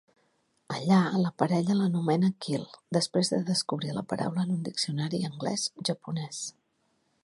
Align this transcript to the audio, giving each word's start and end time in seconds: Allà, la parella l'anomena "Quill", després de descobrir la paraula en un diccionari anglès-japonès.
Allà, 0.75 1.01
la 1.23 1.31
parella 1.41 1.75
l'anomena 1.81 2.31
"Quill", 2.47 2.65
després 2.99 3.31
de 3.37 3.41
descobrir 3.53 3.95
la 4.01 4.07
paraula 4.15 4.49
en 4.49 4.57
un 4.59 4.67
diccionari 4.73 5.25
anglès-japonès. 5.33 6.47